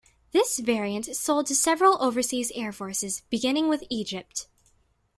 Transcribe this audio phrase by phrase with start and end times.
[0.31, 4.47] This variant sold to several overseas air forces beginning with Egypt.